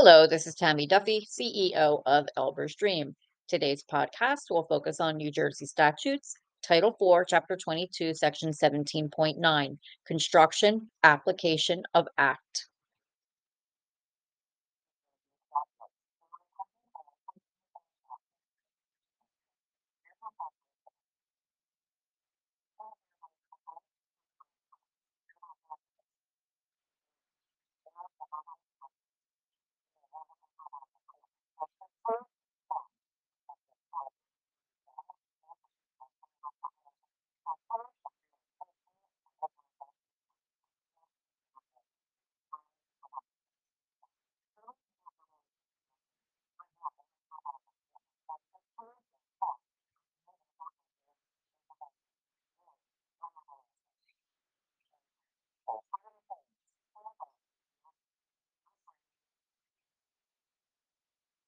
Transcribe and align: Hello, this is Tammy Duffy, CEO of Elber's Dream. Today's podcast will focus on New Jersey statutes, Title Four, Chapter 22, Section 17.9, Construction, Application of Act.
Hello, 0.00 0.28
this 0.28 0.46
is 0.46 0.54
Tammy 0.54 0.86
Duffy, 0.86 1.26
CEO 1.28 2.02
of 2.06 2.28
Elber's 2.36 2.76
Dream. 2.76 3.16
Today's 3.48 3.82
podcast 3.82 4.48
will 4.48 4.62
focus 4.62 5.00
on 5.00 5.16
New 5.16 5.32
Jersey 5.32 5.66
statutes, 5.66 6.36
Title 6.62 6.94
Four, 7.00 7.24
Chapter 7.24 7.56
22, 7.56 8.14
Section 8.14 8.50
17.9, 8.52 9.78
Construction, 10.06 10.88
Application 11.02 11.82
of 11.94 12.06
Act. 12.16 12.68